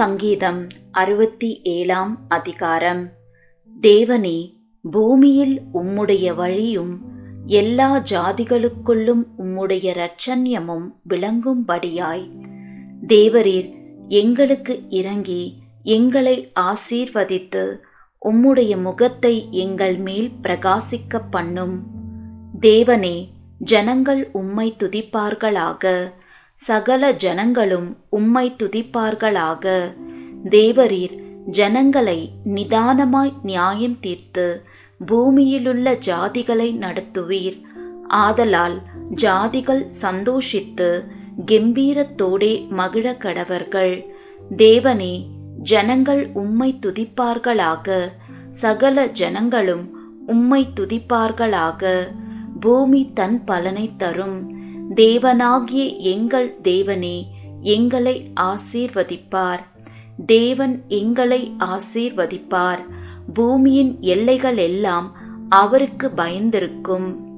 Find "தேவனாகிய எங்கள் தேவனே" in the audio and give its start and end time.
54.94-57.26